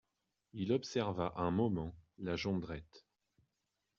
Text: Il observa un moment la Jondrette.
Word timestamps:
Il 0.53 0.71
observa 0.73 1.31
un 1.37 1.51
moment 1.51 1.93
la 2.17 2.35
Jondrette. 2.35 3.05